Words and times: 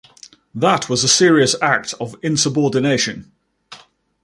That 0.55 0.89
was 0.89 1.03
a 1.03 1.07
serious 1.07 1.55
act 1.61 1.93
of 1.99 2.15
insubordination. 2.23 3.31